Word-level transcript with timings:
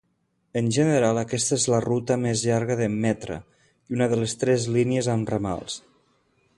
En 0.59 0.69
general, 0.77 1.19
aquesta 1.23 1.59
és 1.61 1.65
la 1.73 1.81
ruta 1.85 2.17
més 2.23 2.43
llarga 2.51 2.77
de 2.81 2.89
Metra 3.05 3.39
i 3.61 3.99
una 3.99 4.11
de 4.15 4.21
les 4.23 4.35
tres 4.45 4.67
línies 4.79 5.15
amb 5.17 5.35
ramals. 5.35 5.79